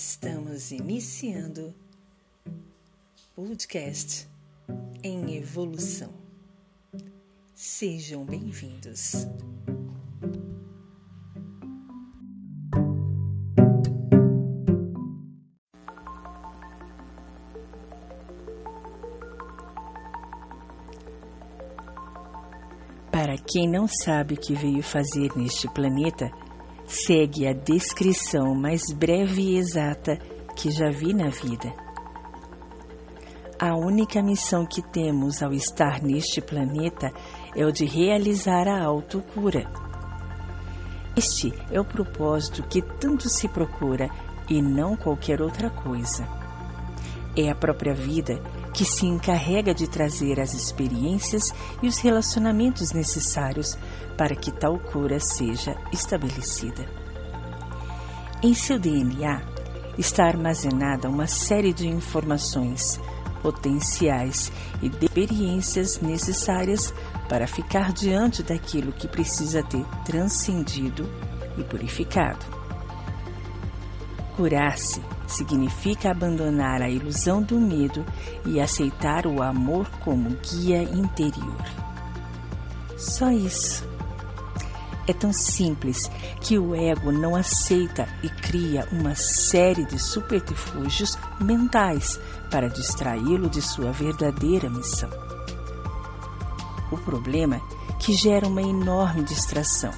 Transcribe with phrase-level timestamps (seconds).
[0.00, 1.74] Estamos iniciando
[3.34, 4.28] podcast
[5.02, 6.14] em evolução.
[7.52, 9.26] Sejam bem-vindos.
[23.10, 26.30] Para quem não sabe o que veio fazer neste planeta,
[26.88, 30.16] segue a descrição mais breve e exata
[30.56, 31.70] que já vi na vida.
[33.60, 37.12] A única missão que temos ao estar neste planeta
[37.54, 39.70] é o de realizar a autocura.
[41.14, 44.08] Este é o propósito que tanto se procura
[44.48, 46.26] e não qualquer outra coisa.
[47.36, 48.40] É a própria vida
[48.72, 53.76] que se encarrega de trazer as experiências e os relacionamentos necessários
[54.16, 56.88] para que tal cura seja estabelecida.
[58.42, 59.42] Em seu DNA
[59.98, 63.00] está armazenada uma série de informações,
[63.42, 66.94] potenciais e de experiências necessárias
[67.28, 71.08] para ficar diante daquilo que precisa ter transcendido
[71.56, 72.44] e purificado.
[74.36, 78.04] Curar-se significa abandonar a ilusão do medo
[78.44, 81.62] e aceitar o amor como guia interior.
[82.96, 83.86] Só isso.
[85.06, 92.18] É tão simples que o ego não aceita e cria uma série de subterfúgios mentais
[92.50, 95.08] para distraí-lo de sua verdadeira missão.
[96.90, 99.92] O problema é que gera uma enorme distração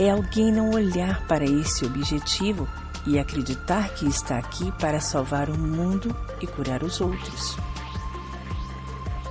[0.00, 2.66] é alguém não olhar para esse objetivo
[3.06, 7.56] e acreditar que está aqui para salvar o mundo e curar os outros.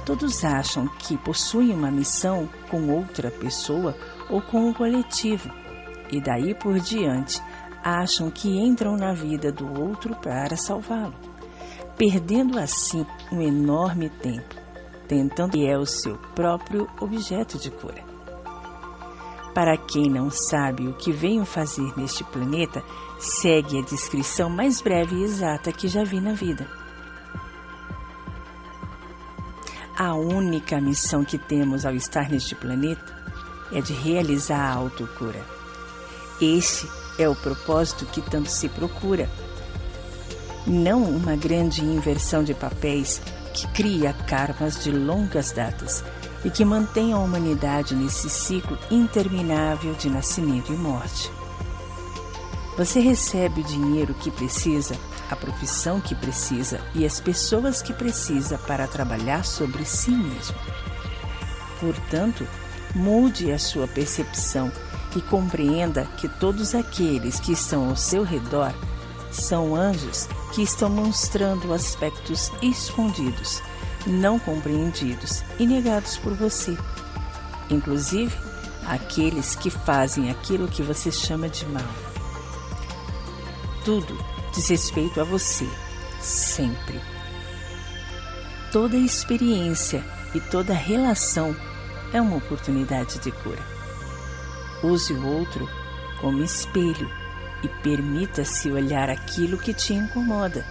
[0.05, 3.95] Todos acham que possuem uma missão com outra pessoa
[4.29, 5.49] ou com um coletivo,
[6.11, 7.41] e daí por diante
[7.83, 11.13] acham que entram na vida do outro para salvá-lo,
[11.95, 14.55] perdendo assim um enorme tempo,
[15.07, 18.08] tentando que é o seu próprio objeto de cura.
[19.53, 22.83] Para quem não sabe o que venho fazer neste planeta,
[23.17, 26.67] segue a descrição mais breve e exata que já vi na vida.
[29.97, 33.17] A única missão que temos ao estar neste planeta
[33.71, 35.43] é de realizar a autocura.
[36.39, 36.87] Este
[37.17, 39.29] é o propósito que tanto se procura.
[40.65, 43.21] Não uma grande inversão de papéis
[43.53, 46.03] que cria karmas de longas datas
[46.43, 51.31] e que mantém a humanidade nesse ciclo interminável de nascimento e morte.
[52.77, 54.95] Você recebe o dinheiro que precisa,
[55.29, 60.55] a profissão que precisa e as pessoas que precisa para trabalhar sobre si mesmo.
[61.79, 62.47] Portanto,
[62.95, 64.71] mude a sua percepção
[65.15, 68.73] e compreenda que todos aqueles que estão ao seu redor
[69.31, 73.61] são anjos que estão mostrando aspectos escondidos,
[74.07, 76.77] não compreendidos e negados por você.
[77.69, 78.35] Inclusive,
[78.87, 82.09] aqueles que fazem aquilo que você chama de mal
[83.89, 84.15] tudo
[84.53, 85.67] diz respeito a você,
[86.21, 87.01] sempre.
[88.71, 90.03] Toda experiência
[90.35, 91.55] e toda relação
[92.13, 93.63] é uma oportunidade de cura.
[94.83, 95.67] Use o outro
[96.21, 97.09] como espelho
[97.63, 100.63] e permita-se olhar aquilo que te incomoda,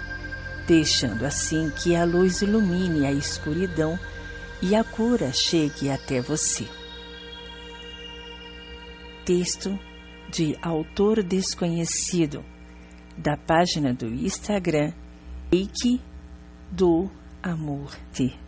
[0.69, 3.99] deixando assim que a luz ilumine a escuridão
[4.61, 6.69] e a cura chegue até você.
[9.25, 9.78] Texto
[10.31, 12.45] de autor desconhecido
[13.17, 14.93] da página do Instagram
[15.51, 16.03] Reiki
[16.71, 17.11] do
[17.43, 18.47] Amor T.